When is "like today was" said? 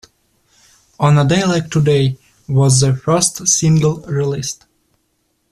1.43-2.79